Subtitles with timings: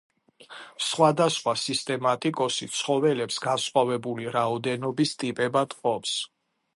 [0.85, 6.17] სხვადასხვა სისტემატიკოსი ცხოველებს განსხვავებული რაოდენობის ტიპებად ყოფს.